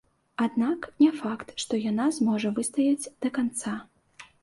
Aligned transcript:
Аднак 0.45 0.87
не 1.03 1.09
факт, 1.19 1.53
што 1.65 1.81
яна 1.91 2.09
зможа 2.17 2.55
выстаяць 2.59 3.11
да 3.27 3.37
канца. 3.41 3.81